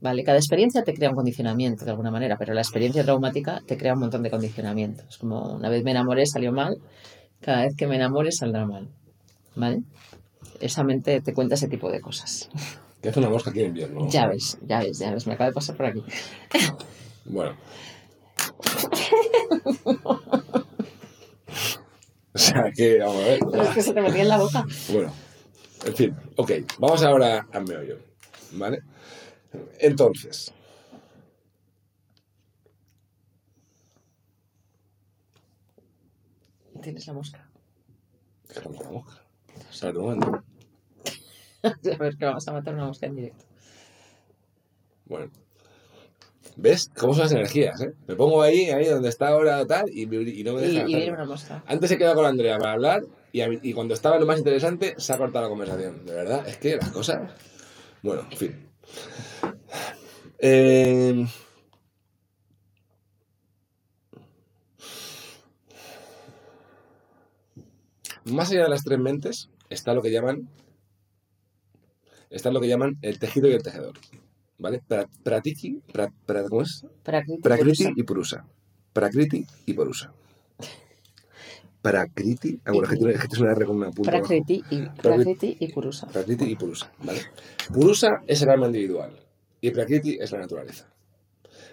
¿vale? 0.00 0.22
Cada 0.22 0.38
experiencia 0.38 0.82
te 0.84 0.94
crea 0.94 1.10
un 1.10 1.16
condicionamiento 1.16 1.84
de 1.84 1.90
alguna 1.90 2.10
manera, 2.10 2.36
pero 2.36 2.54
la 2.54 2.60
experiencia 2.60 3.02
traumática 3.02 3.60
te 3.66 3.76
crea 3.76 3.94
un 3.94 4.00
montón 4.00 4.22
de 4.22 4.30
condicionamientos. 4.30 5.18
Como 5.18 5.54
una 5.54 5.68
vez 5.68 5.82
me 5.82 5.92
enamoré, 5.92 6.26
salió 6.26 6.52
mal, 6.52 6.76
cada 7.40 7.62
vez 7.62 7.74
que 7.76 7.86
me 7.86 7.96
enamore 7.96 8.30
saldrá 8.30 8.66
mal, 8.66 8.88
¿vale? 9.56 9.82
Esa 10.60 10.84
mente 10.84 11.20
te 11.20 11.32
cuenta 11.32 11.54
ese 11.54 11.68
tipo 11.68 11.90
de 11.90 12.00
cosas. 12.00 12.50
Que 13.02 13.08
hace 13.08 13.18
una 13.18 13.28
mosca 13.28 13.50
aquí 13.50 13.60
en 13.60 13.66
invierno. 13.66 14.08
Ya 14.08 14.28
ves, 14.28 14.58
ya 14.62 14.78
ves, 14.78 14.98
ya 14.98 15.12
ves, 15.12 15.26
me 15.26 15.34
acaba 15.34 15.50
de 15.50 15.54
pasar 15.54 15.76
por 15.76 15.86
aquí. 15.86 16.02
Bueno. 17.24 17.56
O 22.34 22.38
sea 22.38 22.72
que, 22.74 22.98
vamos 22.98 23.16
a 23.16 23.26
ver. 23.26 23.40
Pero 23.50 23.62
es 23.62 23.74
que 23.74 23.82
se 23.82 23.92
te 23.92 24.00
metía 24.00 24.22
en 24.22 24.28
la 24.28 24.38
boca. 24.38 24.64
Bueno, 24.90 25.12
en 25.84 25.94
fin, 25.94 26.16
ok, 26.36 26.50
vamos 26.78 27.02
ahora 27.02 27.46
al 27.52 27.66
meollo, 27.66 27.98
¿vale? 28.52 28.82
Entonces, 29.78 30.50
Tienes 36.82 37.06
la 37.06 37.12
mosca. 37.12 37.48
déjame 38.48 38.78
la 38.78 38.90
mosca. 38.90 39.22
A 41.94 41.96
ver, 41.96 42.16
que 42.16 42.24
vamos 42.24 42.46
a 42.48 42.52
matar 42.52 42.74
una 42.74 42.86
mosca 42.86 43.06
en 43.06 43.16
directo. 43.16 43.44
Bueno. 45.04 45.30
¿Ves 46.56 46.90
cómo 46.96 47.14
son 47.14 47.22
las 47.22 47.32
energías, 47.32 47.80
eh? 47.80 47.94
Me 48.06 48.16
pongo 48.16 48.42
ahí, 48.42 48.68
ahí 48.70 48.86
donde 48.86 49.08
está 49.08 49.28
ahora 49.28 49.64
tal, 49.64 49.88
y, 49.88 50.06
no 50.06 50.54
me 50.54 50.60
deja 50.60 50.82
y 50.82 50.84
viene 50.84 51.12
una 51.12 51.24
mosca. 51.24 51.62
Antes 51.66 51.90
he 51.92 51.98
quedado 51.98 52.16
con 52.16 52.26
Andrea 52.26 52.58
para 52.58 52.72
hablar 52.72 53.04
y, 53.30 53.40
a 53.40 53.48
y 53.62 53.72
cuando 53.72 53.94
estaba 53.94 54.18
lo 54.18 54.26
más 54.26 54.38
interesante 54.38 54.94
se 54.98 55.12
ha 55.12 55.18
cortado 55.18 55.44
la 55.44 55.48
conversación. 55.48 56.04
De 56.04 56.12
verdad, 56.12 56.46
es 56.46 56.58
que 56.58 56.76
las 56.76 56.90
cosas... 56.90 57.32
Bueno, 58.02 58.26
en 58.30 58.36
fin. 58.36 58.68
Eh, 60.40 61.26
Más 68.24 68.50
allá 68.50 68.64
de 68.64 68.68
las 68.68 68.84
tres 68.84 68.98
mentes 68.98 69.50
está 69.68 69.94
lo 69.94 70.02
que 70.02 70.12
llaman 70.12 70.48
está 72.32 72.50
lo 72.50 72.60
que 72.60 72.68
llaman 72.68 72.98
el 73.02 73.18
tejido 73.18 73.48
y 73.48 73.52
el 73.52 73.62
tejedor. 73.62 73.94
¿Vale? 74.58 74.80
Pra- 74.88 75.08
Pratiki, 75.24 75.80
pra- 75.92 76.12
pra- 76.26 76.48
¿cómo 76.48 76.62
es? 76.62 76.84
Prakriti, 77.02 77.92
y 77.96 78.02
Purusa. 78.04 78.46
Prakriti 78.92 79.46
y 79.66 79.72
Purusa. 79.72 80.12
Prakriti. 81.80 82.60
Ah, 82.64 82.70
bueno, 82.72 82.88
es 82.92 82.98
que 83.28 83.44
R 83.44 83.66
con 83.66 83.76
una 83.76 83.90
punta. 83.90 84.10
Prakriti 84.12 84.62
y, 84.70 84.82
Prakriti 84.82 85.56
y 85.58 85.72
Purusa. 85.72 86.06
Prakriti 86.06 86.44
y 86.44 86.54
Purusa. 86.54 86.92
¿vale? 87.02 87.20
Purusa 87.72 88.22
es 88.26 88.40
el 88.42 88.50
alma 88.50 88.66
individual 88.66 89.18
y 89.60 89.70
Prakriti 89.72 90.18
es 90.20 90.30
la 90.30 90.38
naturaleza. 90.38 90.88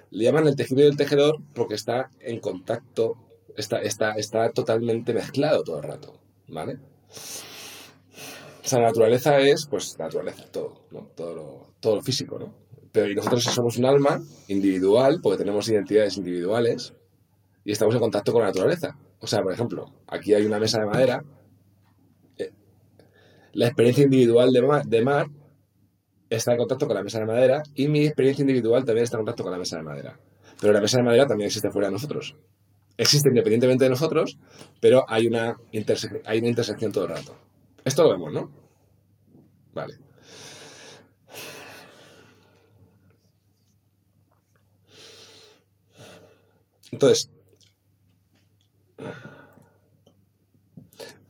Le 0.10 0.24
llaman 0.24 0.48
el 0.48 0.56
tejido 0.56 0.82
y 0.82 0.86
el 0.86 0.98
tejedor 0.98 1.38
porque 1.54 1.76
está 1.76 2.10
en 2.22 2.40
contacto, 2.40 3.18
está, 3.56 3.82
está, 3.82 4.14
está 4.14 4.50
totalmente 4.50 5.14
mezclado 5.14 5.64
todo 5.64 5.78
el 5.78 5.84
rato. 5.84 6.20
¿Vale? 6.48 6.80
O 8.70 8.72
sea, 8.72 8.82
la 8.82 8.90
naturaleza 8.90 9.40
es, 9.40 9.66
pues, 9.68 9.96
la 9.98 10.06
naturaleza, 10.06 10.46
todo. 10.52 10.86
Todo 11.16 11.34
lo, 11.34 11.74
todo 11.80 11.96
lo 11.96 12.02
físico, 12.04 12.38
¿no? 12.38 12.54
Pero 12.92 13.12
nosotros 13.16 13.44
somos 13.46 13.78
un 13.80 13.86
alma 13.86 14.22
individual, 14.48 15.22
porque 15.24 15.40
tenemos 15.40 15.68
identidades 15.70 16.18
individuales, 16.18 16.94
y 17.66 17.72
estamos 17.72 17.96
en 17.96 18.00
contacto 18.00 18.32
con 18.32 18.42
la 18.42 18.50
naturaleza. 18.50 18.96
O 19.22 19.26
sea, 19.26 19.42
por 19.42 19.54
ejemplo, 19.54 19.88
aquí 20.06 20.36
hay 20.36 20.46
una 20.46 20.60
mesa 20.60 20.82
de 20.82 20.86
madera, 20.86 21.24
eh, 22.38 22.52
la 23.54 23.66
experiencia 23.66 24.04
individual 24.04 24.52
de 24.52 24.62
mar, 24.62 24.86
de 24.86 25.02
mar 25.02 25.26
está 26.30 26.52
en 26.52 26.60
contacto 26.60 26.86
con 26.86 26.96
la 26.96 27.02
mesa 27.02 27.18
de 27.18 27.26
madera, 27.26 27.64
y 27.74 27.88
mi 27.88 28.06
experiencia 28.06 28.44
individual 28.44 28.86
también 28.86 29.06
está 29.06 29.18
en 29.18 29.22
contacto 29.22 29.42
con 29.42 29.52
la 29.52 29.58
mesa 29.58 29.78
de 29.78 29.84
madera. 29.84 30.20
Pero 30.62 30.74
la 30.74 30.82
mesa 30.82 30.98
de 30.98 31.06
madera 31.06 31.26
también 31.26 31.48
existe 31.48 31.72
fuera 31.72 31.88
de 31.88 31.94
nosotros. 31.94 32.36
Existe 32.98 33.30
independientemente 33.30 33.86
de 33.86 33.90
nosotros, 33.90 34.38
pero 34.80 35.06
hay 35.08 35.26
una, 35.26 35.58
hay 36.26 36.38
una 36.38 36.50
intersección 36.50 36.92
todo 36.92 37.06
el 37.06 37.10
rato. 37.10 37.36
Esto 37.84 38.04
lo 38.04 38.12
vemos, 38.12 38.32
¿no? 38.32 38.59
Vale. 39.74 39.98
Entonces, 46.92 47.30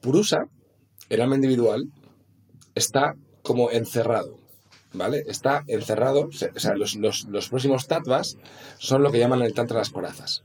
Purusa, 0.02 0.48
el 1.10 1.22
alma 1.22 1.36
individual, 1.36 1.90
está 2.76 3.16
como 3.44 3.72
encerrado, 3.72 4.38
¿vale? 4.94 5.24
Está 5.28 5.64
encerrado, 5.68 6.30
o 6.30 6.32
sea, 6.60 6.76
los, 6.76 6.96
los- 6.96 7.26
los 7.26 7.50
próximos 7.50 7.88
tattvas 7.88 8.38
son 8.78 9.04
lo 9.04 9.12
que 9.12 9.20
llaman 9.20 9.40
en 9.40 9.48
el 9.48 9.54
tantra 9.54 9.80
las 9.80 9.90
corazas. 9.90 10.44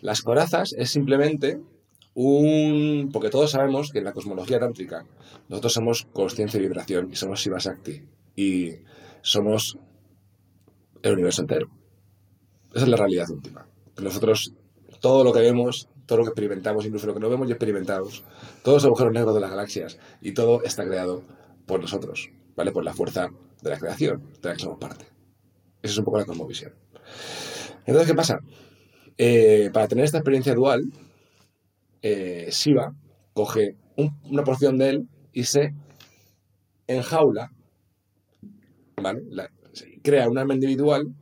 Las 0.00 0.22
corazas 0.22 0.74
es 0.76 0.90
simplemente 0.90 1.60
un... 2.14 3.10
porque 3.12 3.30
todos 3.30 3.50
sabemos 3.50 3.90
que 3.90 3.98
en 3.98 4.04
la 4.04 4.12
cosmología 4.12 4.58
tántrica 4.60 5.04
nosotros 5.48 5.72
somos 5.72 6.06
conciencia 6.12 6.58
y 6.58 6.62
vibración 6.62 7.10
y 7.10 7.16
somos 7.16 7.40
Shiva 7.40 7.58
Shakti 7.58 8.02
y 8.36 8.72
somos 9.22 9.78
el 11.02 11.12
universo 11.14 11.42
entero. 11.42 11.68
Esa 12.74 12.84
es 12.84 12.88
la 12.88 12.96
realidad 12.96 13.28
última. 13.30 13.66
Nosotros, 14.00 14.54
todo 15.00 15.22
lo 15.22 15.32
que 15.32 15.40
vemos, 15.40 15.88
todo 16.06 16.18
lo 16.18 16.24
que 16.24 16.30
experimentamos, 16.30 16.84
incluso 16.84 17.06
lo 17.06 17.14
que 17.14 17.20
no 17.20 17.30
vemos 17.30 17.48
y 17.48 17.52
experimentamos, 17.52 18.24
todos 18.62 18.76
los 18.76 18.84
agujeros 18.86 19.12
negros 19.12 19.34
de 19.34 19.40
las 19.40 19.50
galaxias 19.50 19.98
y 20.20 20.32
todo 20.32 20.62
está 20.62 20.84
creado 20.84 21.22
por 21.66 21.80
nosotros, 21.80 22.30
¿vale? 22.56 22.72
Por 22.72 22.84
la 22.84 22.92
fuerza 22.92 23.28
de 23.62 23.70
la 23.70 23.78
creación, 23.78 24.22
de 24.42 24.48
la 24.48 24.54
que 24.54 24.60
somos 24.60 24.78
parte. 24.78 25.06
Esa 25.82 25.92
es 25.92 25.98
un 25.98 26.04
poco 26.04 26.18
la 26.18 26.24
cosmovisión. 26.24 26.72
Entonces, 27.86 28.06
¿qué 28.08 28.14
pasa? 28.14 28.38
Eh, 29.16 29.70
para 29.72 29.86
tener 29.86 30.04
esta 30.04 30.18
experiencia 30.18 30.54
dual, 30.54 30.84
eh, 32.06 32.48
Shiva 32.50 32.94
coge 33.32 33.76
un- 33.96 34.14
una 34.24 34.44
porción 34.44 34.76
de 34.76 34.88
él 34.90 35.08
y 35.32 35.44
se 35.44 35.74
enjaula, 36.86 37.50
¿vale? 39.02 39.22
Crea 40.02 40.28
un 40.28 40.36
alma 40.36 40.52
individual 40.54 41.14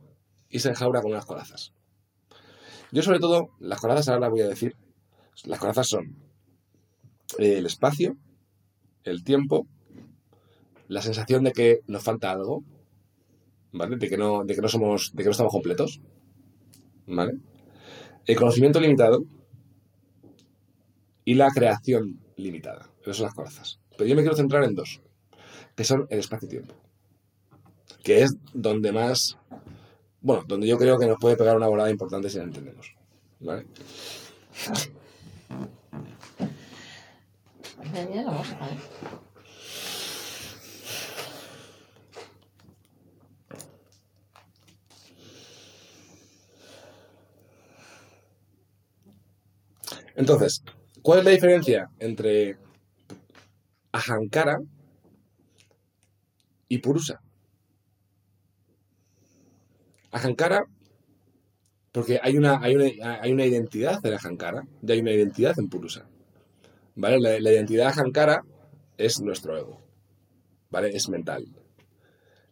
y 0.49 0.59
se 0.59 0.69
enjaula 0.69 1.01
con 1.01 1.11
unas 1.11 1.25
corazas. 1.25 1.71
Yo 2.91 3.01
sobre 3.01 3.19
todo, 3.19 3.49
las 3.59 3.79
corazas 3.79 4.09
ahora 4.09 4.19
las 4.21 4.29
voy 4.31 4.41
a 4.41 4.47
decir, 4.49 4.75
las 5.45 5.57
corazas 5.57 5.87
son 5.87 6.15
el 7.39 7.65
espacio, 7.65 8.17
el 9.05 9.23
tiempo, 9.23 9.65
la 10.89 11.01
sensación 11.01 11.45
de 11.45 11.53
que 11.53 11.79
nos 11.87 12.03
falta 12.03 12.29
algo, 12.29 12.61
¿vale? 13.71 13.95
De 13.95 14.09
que 14.09 14.17
no, 14.17 14.43
de 14.43 14.53
que 14.53 14.61
no 14.61 14.67
somos, 14.67 15.11
de 15.13 15.23
que 15.23 15.27
no 15.27 15.31
estamos 15.31 15.51
completos, 15.53 16.01
¿vale? 17.07 17.39
El 18.25 18.35
conocimiento 18.35 18.81
limitado 18.81 19.23
y 21.25 21.35
la 21.35 21.49
creación 21.49 22.19
limitada. 22.35 22.89
Esas 23.01 23.17
son 23.17 23.25
las 23.25 23.35
corazas. 23.35 23.79
Pero 23.97 24.07
yo 24.07 24.15
me 24.15 24.21
quiero 24.21 24.35
centrar 24.35 24.63
en 24.63 24.75
dos, 24.75 25.01
que 25.75 25.83
son 25.83 26.07
el 26.09 26.19
espacio-tiempo, 26.19 26.73
que 28.03 28.23
es 28.23 28.35
donde 28.53 28.91
más, 28.91 29.37
bueno, 30.21 30.43
donde 30.47 30.67
yo 30.67 30.77
creo 30.77 30.97
que 30.97 31.07
nos 31.07 31.19
puede 31.19 31.37
pegar 31.37 31.55
una 31.55 31.67
volada 31.67 31.91
importante 31.91 32.29
si 32.29 32.37
la 32.37 32.43
entendemos. 32.43 32.95
¿Vale? 33.39 33.65
La 37.93 38.01
¿eh? 38.01 38.25
Entonces, 50.15 50.63
¿cuál 51.03 51.19
es 51.19 51.25
la 51.25 51.31
diferencia 51.31 51.89
entre 51.99 52.57
Ahankara 53.91 54.59
y 56.67 56.79
Purusa? 56.79 57.21
Ahankara, 60.11 60.65
porque 61.91 62.19
hay 62.21 62.37
una, 62.37 62.59
hay 62.61 62.75
una, 62.75 63.21
hay 63.21 63.31
una 63.31 63.45
identidad 63.45 64.03
en 64.05 64.13
Ahankara 64.13 64.65
y 64.81 64.91
hay 64.91 64.99
una 64.99 65.11
identidad 65.11 65.53
en 65.59 65.69
Purusa. 65.69 66.07
¿Vale? 66.95 67.19
La, 67.19 67.39
la 67.39 67.51
identidad 67.51 67.87
Ahankara 67.87 68.43
es 68.97 69.21
nuestro 69.21 69.57
ego. 69.57 69.81
¿Vale? 70.69 70.89
Es 70.95 71.09
mental. 71.09 71.45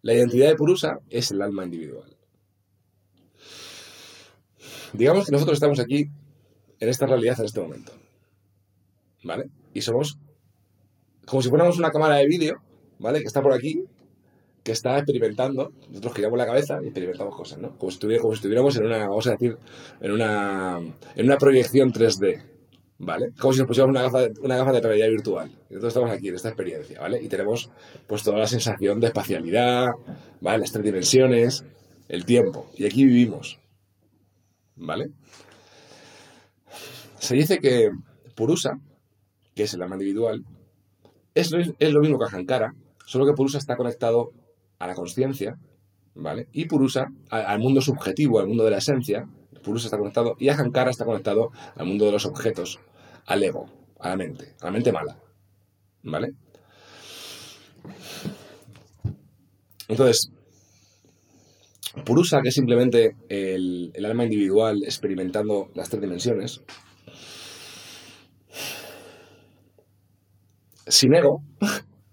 La 0.02 0.14
identidad 0.14 0.50
de 0.50 0.56
Purusa 0.56 1.00
es 1.10 1.32
el 1.32 1.42
alma 1.42 1.64
individual. 1.64 2.16
Digamos 4.94 5.26
que 5.26 5.32
nosotros 5.32 5.56
estamos 5.56 5.80
aquí 5.80 6.10
en 6.80 6.90
esta 6.90 7.06
realidad 7.06 7.40
en 7.40 7.46
este 7.46 7.62
momento. 7.62 8.01
¿Vale? 9.24 9.50
Y 9.74 9.82
somos 9.82 10.18
como 11.26 11.42
si 11.42 11.50
fuéramos 11.50 11.78
una 11.78 11.92
cámara 11.92 12.16
de 12.16 12.28
vídeo, 12.28 12.62
¿vale? 13.00 13.20
Que 13.20 13.28
está 13.28 13.42
por 13.42 13.54
aquí, 13.54 13.86
que 14.64 14.72
está 14.72 14.98
experimentando. 14.98 15.72
Nosotros 15.90 16.14
giramos 16.16 16.38
la 16.38 16.46
cabeza 16.46 16.80
y 16.82 16.88
experimentamos 16.88 17.36
cosas, 17.36 17.60
¿no? 17.60 17.78
Como 17.78 17.92
si, 17.92 18.00
como 18.00 18.34
si 18.34 18.38
estuviéramos 18.38 18.76
en 18.78 18.86
una, 18.86 19.08
vamos 19.08 19.28
a 19.28 19.32
decir, 19.32 19.58
en 20.02 20.12
una, 20.12 20.80
en 21.16 21.26
una 21.26 21.38
proyección 21.38 21.94
3D, 21.94 22.44
¿vale? 22.98 23.32
Como 23.40 23.54
si 23.54 23.60
nos 23.60 23.68
pusiéramos 23.68 23.94
una 23.94 24.04
gafa, 24.04 24.28
una 24.42 24.58
gafa 24.58 24.72
de 24.74 24.82
realidad 24.82 25.08
virtual. 25.08 25.52
Nosotros 25.70 25.88
estamos 25.88 26.12
aquí 26.12 26.30
en 26.30 26.36
esta 26.36 26.50
experiencia, 26.50 27.00
¿vale? 27.00 27.22
Y 27.22 27.28
tenemos 27.28 27.70
pues 28.08 28.24
toda 28.24 28.40
la 28.40 28.48
sensación 28.48 29.00
de 29.00 29.08
espacialidad, 29.08 29.92
¿vale? 30.42 30.60
Las 30.60 30.72
tres 30.72 30.84
dimensiones, 30.84 31.64
el 32.10 32.26
tiempo. 32.26 32.70
Y 32.76 32.86
aquí 32.86 33.06
vivimos, 33.06 33.60
¿vale? 34.76 35.12
Se 37.20 37.36
dice 37.36 37.60
que 37.60 37.92
Purusa, 38.36 38.80
que 39.56 39.64
es 39.64 39.74
el 39.74 39.82
alma 39.82 39.96
individual, 39.96 40.44
es 41.34 41.52
lo, 41.52 41.60
es 41.60 41.94
lo 41.94 42.02
mismo 42.02 42.20
que 42.20 42.26
Ahankara, 42.26 42.74
solo 43.06 43.26
que 43.26 43.34
Purusa 43.34 43.58
está 43.58 43.76
conectado 43.76 44.32
a 44.80 44.88
la 44.88 44.96
conciencia, 44.96 45.58
¿vale? 46.16 46.48
Y 46.52 46.66
Purusa 46.66 47.08
al 47.30 47.60
mundo 47.60 47.82
subjetivo, 47.82 48.40
al 48.40 48.48
mundo 48.48 48.64
de 48.64 48.72
la 48.72 48.78
esencia, 48.78 49.28
Purusa 49.64 49.88
está 49.88 49.98
conectado, 49.98 50.36
y 50.40 50.50
Ahankara 50.50 50.92
está 50.92 51.06
conectado 51.06 51.52
al 51.76 51.86
mundo 51.86 52.06
de 52.06 52.12
los 52.12 52.26
objetos, 52.26 52.80
al 53.26 53.44
ego, 53.44 53.68
a 54.00 54.10
la 54.10 54.18
mente, 54.18 54.56
a 54.62 54.66
la 54.66 54.72
mente 54.72 54.92
mala, 54.92 55.18
¿vale? 56.04 56.34
Entonces, 59.88 60.32
Purusa, 62.06 62.42
que 62.42 62.50
es 62.50 62.56
simplemente 62.56 63.16
el, 63.28 63.92
el 63.94 64.06
alma 64.06 64.24
individual 64.24 64.84
experimentando 64.84 65.70
las 65.76 65.90
tres 65.90 66.02
dimensiones, 66.02 66.62
sin 70.92 71.14
ego, 71.16 71.42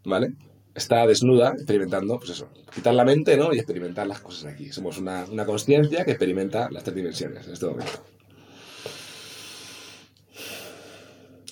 ¿vale? 0.04 0.32
Está 0.74 1.06
desnuda, 1.06 1.54
experimentando, 1.54 2.18
pues 2.18 2.30
eso, 2.30 2.48
quitar 2.72 2.94
la 2.94 3.04
mente, 3.04 3.36
¿no? 3.36 3.52
Y 3.52 3.58
experimentar 3.58 4.06
las 4.06 4.20
cosas 4.20 4.52
aquí. 4.52 4.70
Somos 4.72 4.98
una, 4.98 5.24
una 5.24 5.44
conciencia 5.44 6.04
que 6.04 6.12
experimenta 6.12 6.70
las 6.70 6.84
tres 6.84 6.94
dimensiones 6.94 7.46
en 7.46 7.52
este 7.52 7.66
momento. 7.66 8.04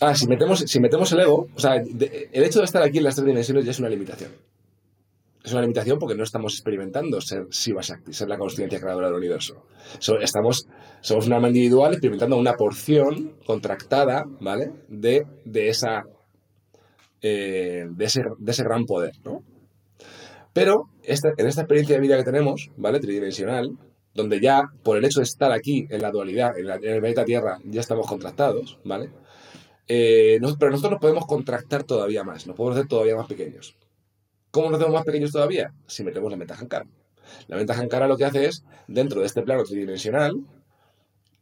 Ah, 0.00 0.14
si 0.14 0.28
metemos, 0.28 0.60
si 0.60 0.78
metemos 0.78 1.10
el 1.12 1.20
ego, 1.20 1.48
o 1.54 1.60
sea, 1.60 1.76
el 1.76 2.44
hecho 2.44 2.60
de 2.60 2.66
estar 2.66 2.82
aquí 2.82 2.98
en 2.98 3.04
las 3.04 3.16
tres 3.16 3.26
dimensiones 3.26 3.64
ya 3.64 3.70
es 3.70 3.78
una 3.80 3.88
limitación. 3.88 4.30
Es 5.42 5.52
una 5.52 5.62
limitación 5.62 5.98
porque 5.98 6.14
no 6.16 6.24
estamos 6.24 6.54
experimentando 6.54 7.20
ser 7.20 7.48
Shiva 7.48 7.80
Shakti, 7.80 8.12
ser 8.12 8.28
la 8.28 8.36
conciencia 8.36 8.80
creadora 8.80 9.06
del 9.08 9.16
universo. 9.16 9.64
So- 9.98 10.18
somos 11.00 11.26
un 11.26 11.32
alma 11.32 11.48
individual 11.48 11.92
experimentando 11.92 12.36
una 12.36 12.54
porción 12.54 13.34
contractada, 13.46 14.24
¿vale? 14.40 14.72
De, 14.88 15.24
de 15.44 15.68
esa 15.68 16.04
eh, 17.22 17.86
de, 17.90 18.04
ese, 18.04 18.22
de 18.38 18.52
ese 18.52 18.64
gran 18.64 18.84
poder, 18.86 19.12
¿no? 19.24 19.42
Pero 20.52 20.88
esta- 21.02 21.32
en 21.36 21.46
esta 21.46 21.62
experiencia 21.62 21.96
de 21.96 22.00
vida 22.00 22.16
que 22.16 22.24
tenemos, 22.24 22.70
¿vale? 22.76 23.00
Tridimensional, 23.00 23.76
donde 24.14 24.40
ya 24.40 24.70
por 24.82 24.96
el 24.96 25.04
hecho 25.04 25.20
de 25.20 25.24
estar 25.24 25.52
aquí 25.52 25.86
en 25.90 26.00
la 26.02 26.10
dualidad, 26.10 26.58
en, 26.58 26.66
la- 26.66 26.76
en 26.76 26.84
el 26.84 27.00
planeta 27.00 27.24
Tierra, 27.24 27.58
ya 27.64 27.80
estamos 27.80 28.06
contractados, 28.06 28.78
¿vale? 28.84 29.10
Eh, 29.88 30.38
pero 30.58 30.70
nosotros 30.70 30.92
nos 30.92 31.00
podemos 31.00 31.26
contractar 31.26 31.84
todavía 31.84 32.24
más, 32.24 32.46
nos 32.46 32.56
podemos 32.56 32.76
hacer 32.76 32.88
todavía 32.88 33.16
más 33.16 33.26
pequeños. 33.26 33.76
¿Cómo 34.50 34.70
nos 34.70 34.78
hacemos 34.78 34.94
más 34.94 35.04
pequeños 35.04 35.32
todavía? 35.32 35.72
Si 35.86 36.02
metemos 36.02 36.30
la 36.30 36.36
mente 36.38 36.54
Hankara. 36.54 36.86
La 37.48 37.56
mente 37.56 37.72
Hankara 37.74 38.08
lo 38.08 38.16
que 38.16 38.24
hace 38.24 38.46
es, 38.46 38.64
dentro 38.88 39.20
de 39.20 39.26
este 39.26 39.42
plano 39.42 39.64
tridimensional, 39.64 40.40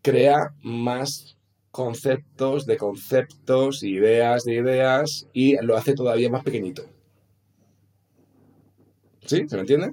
crea 0.02 0.52
más 0.62 1.36
conceptos 1.74 2.66
de 2.66 2.76
conceptos, 2.76 3.82
ideas 3.82 4.44
de 4.44 4.54
ideas, 4.54 5.26
y 5.32 5.56
lo 5.56 5.76
hace 5.76 5.94
todavía 5.94 6.30
más 6.30 6.44
pequeñito. 6.44 6.84
¿Sí? 9.26 9.42
¿Se 9.48 9.56
me 9.56 9.62
entiende? 9.62 9.90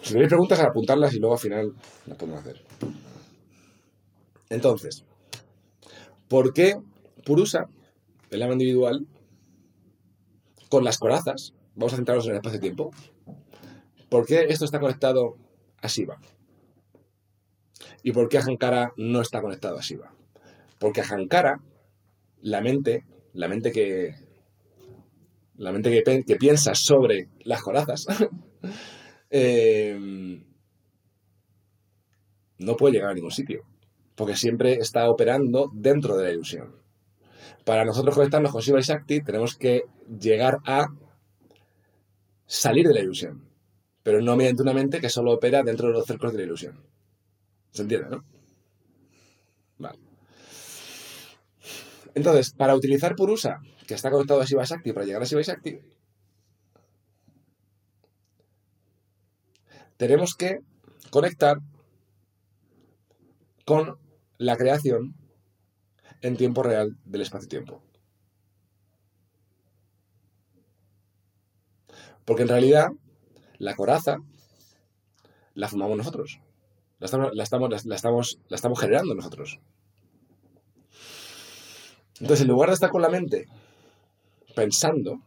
Si 0.00 0.14
tenéis 0.14 0.30
preguntas, 0.30 0.58
apuntarlas 0.60 1.12
y 1.12 1.18
luego 1.18 1.34
al 1.34 1.40
final 1.40 1.74
las 2.06 2.16
podemos 2.16 2.40
hacer. 2.40 2.64
Entonces, 4.48 5.04
¿por 6.28 6.54
qué 6.54 6.76
Purusa, 7.26 7.66
el 8.30 8.40
alma 8.40 8.54
individual, 8.54 9.06
con 10.70 10.82
las 10.82 10.96
corazas, 10.96 11.52
vamos 11.74 11.92
a 11.92 11.96
centrarnos 11.96 12.24
en 12.24 12.30
el 12.30 12.36
espacio-tiempo, 12.38 12.90
¿por 14.08 14.24
qué 14.24 14.46
esto 14.48 14.64
está 14.64 14.80
conectado 14.80 15.36
a 15.82 15.88
Shiva? 15.88 16.18
¿Y 18.02 18.12
por 18.12 18.28
qué 18.28 18.38
Ahankara 18.38 18.92
no 18.96 19.20
está 19.20 19.40
conectado 19.40 19.78
a 19.78 19.82
Shiva? 19.82 20.14
Porque 20.78 21.00
Ahankara, 21.00 21.60
la 22.40 22.60
mente, 22.60 23.04
la 23.32 23.48
mente 23.48 23.72
que. 23.72 24.14
La 25.56 25.70
mente 25.70 25.90
que, 25.90 26.24
que 26.24 26.36
piensa 26.36 26.74
sobre 26.74 27.28
las 27.44 27.62
corazas, 27.62 28.06
eh, 29.30 30.42
no 32.58 32.76
puede 32.76 32.94
llegar 32.94 33.10
a 33.10 33.14
ningún 33.14 33.30
sitio. 33.30 33.62
Porque 34.14 34.36
siempre 34.36 34.74
está 34.74 35.08
operando 35.08 35.70
dentro 35.72 36.16
de 36.16 36.24
la 36.24 36.32
ilusión. 36.32 36.82
Para 37.64 37.84
nosotros 37.84 38.14
conectarnos 38.14 38.50
con 38.50 38.60
Shiva 38.60 38.80
y 38.80 38.82
Shakti, 38.82 39.20
tenemos 39.22 39.56
que 39.56 39.82
llegar 40.20 40.58
a 40.64 40.86
salir 42.46 42.86
de 42.86 42.94
la 42.94 43.00
ilusión. 43.00 43.48
Pero 44.02 44.20
no 44.20 44.36
mediante 44.36 44.62
una 44.62 44.74
mente 44.74 45.00
que 45.00 45.08
solo 45.08 45.32
opera 45.32 45.62
dentro 45.62 45.88
de 45.88 45.94
los 45.94 46.06
cercos 46.06 46.32
de 46.32 46.38
la 46.38 46.44
ilusión. 46.44 46.84
¿Se 47.72 47.82
entiende, 47.82 48.10
no? 48.10 48.24
Vale. 49.78 49.98
Entonces, 52.14 52.52
para 52.52 52.76
utilizar 52.76 53.16
Purusa, 53.16 53.60
que 53.86 53.94
está 53.94 54.10
conectado 54.10 54.40
a 54.40 54.44
Shiva 54.44 54.64
Shakti, 54.64 54.92
para 54.92 55.06
llegar 55.06 55.22
a 55.22 55.24
Shiva 55.24 55.42
Shakti, 55.42 55.80
tenemos 59.96 60.34
que 60.34 60.60
conectar 61.10 61.58
con 63.64 63.98
la 64.36 64.56
creación 64.56 65.14
en 66.20 66.36
tiempo 66.36 66.62
real 66.62 66.98
del 67.04 67.22
espacio-tiempo. 67.22 67.82
Porque 72.24 72.42
en 72.42 72.48
realidad, 72.48 72.88
la 73.58 73.74
coraza 73.74 74.18
la 75.54 75.68
formamos 75.68 75.96
nosotros. 75.96 76.40
La 77.02 77.06
estamos, 77.06 77.34
la 77.34 77.42
estamos, 77.42 78.38
la, 78.48 78.54
estamos, 78.54 78.80
generando 78.80 79.12
nosotros. 79.16 79.58
Entonces, 82.20 82.42
en 82.42 82.46
lugar 82.46 82.68
de 82.68 82.74
estar 82.74 82.90
con 82.90 83.02
la 83.02 83.08
mente 83.08 83.48
pensando, 84.54 85.20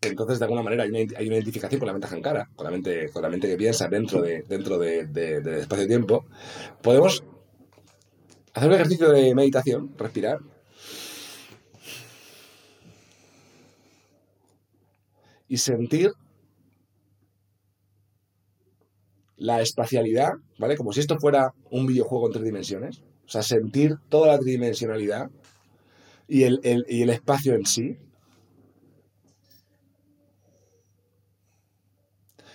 que 0.00 0.08
entonces 0.08 0.40
de 0.40 0.44
alguna 0.46 0.64
manera 0.64 0.82
hay 0.82 0.90
una, 0.90 0.98
hay 0.98 1.26
una 1.28 1.36
identificación 1.36 1.78
con 1.78 1.86
la 1.86 1.92
mente 1.92 2.08
Hankara, 2.10 2.50
con 2.56 2.64
la 2.64 2.72
mente, 2.72 3.08
con 3.12 3.22
la 3.22 3.28
mente 3.28 3.46
que 3.46 3.56
piensa 3.56 3.86
dentro, 3.86 4.20
de, 4.20 4.42
dentro 4.48 4.78
de, 4.78 5.06
de- 5.06 5.40
del 5.40 5.60
espacio-tiempo, 5.60 6.24
podemos 6.82 7.22
hacer 8.52 8.68
un 8.68 8.74
ejercicio 8.74 9.12
de 9.12 9.32
meditación, 9.32 9.94
respirar, 9.96 10.40
y 15.46 15.56
sentir 15.58 16.10
la 19.42 19.60
espacialidad, 19.60 20.32
¿vale? 20.58 20.76
Como 20.76 20.92
si 20.92 21.00
esto 21.00 21.18
fuera 21.18 21.52
un 21.70 21.86
videojuego 21.86 22.26
en 22.26 22.32
tres 22.34 22.44
dimensiones. 22.44 23.02
O 23.26 23.30
sea, 23.32 23.42
sentir 23.42 23.96
toda 24.08 24.28
la 24.28 24.38
tridimensionalidad 24.38 25.30
y 26.28 26.44
el, 26.44 26.60
el- 26.64 26.86
y 26.88 27.02
el 27.02 27.10
espacio 27.10 27.54
en 27.54 27.66
sí. 27.66 27.98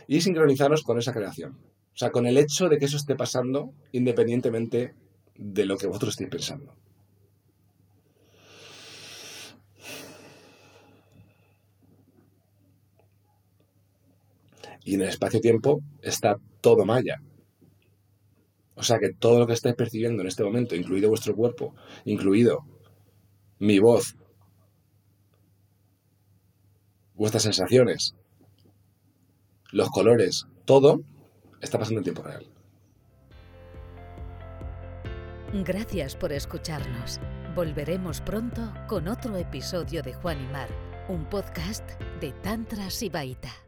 Y 0.07 0.21
sincronizarnos 0.21 0.81
con 0.83 0.97
esa 0.97 1.13
creación. 1.13 1.51
O 1.93 1.97
sea, 1.97 2.09
con 2.11 2.25
el 2.25 2.37
hecho 2.37 2.67
de 2.69 2.77
que 2.77 2.85
eso 2.85 2.97
esté 2.97 3.15
pasando 3.15 3.73
independientemente 3.91 4.93
de 5.35 5.65
lo 5.65 5.77
que 5.77 5.87
vosotros 5.87 6.13
estéis 6.13 6.29
pensando. 6.29 6.73
Y 14.83 14.95
en 14.95 15.01
el 15.01 15.09
espacio-tiempo 15.09 15.81
está 16.01 16.37
todo 16.61 16.85
Maya. 16.85 17.21
O 18.75 18.83
sea 18.83 18.99
que 18.99 19.11
todo 19.11 19.39
lo 19.39 19.47
que 19.47 19.53
estáis 19.53 19.75
percibiendo 19.75 20.21
en 20.21 20.27
este 20.27 20.43
momento, 20.43 20.75
incluido 20.75 21.09
vuestro 21.09 21.35
cuerpo, 21.35 21.75
incluido 22.05 22.63
mi 23.59 23.79
voz, 23.79 24.15
vuestras 27.15 27.43
sensaciones, 27.43 28.15
los 29.71 29.89
colores, 29.89 30.45
todo 30.65 31.01
está 31.59 31.79
pasando 31.79 31.99
en 31.99 32.03
tiempo 32.03 32.21
real. 32.21 32.47
Gracias 35.65 36.15
por 36.15 36.31
escucharnos. 36.31 37.19
Volveremos 37.55 38.21
pronto 38.21 38.73
con 38.87 39.07
otro 39.07 39.35
episodio 39.37 40.03
de 40.03 40.13
Juan 40.13 40.39
y 40.43 40.47
Mar, 40.51 40.69
un 41.09 41.25
podcast 41.25 41.89
de 42.21 42.31
Tantra 42.43 42.89
Sibaita. 42.89 43.66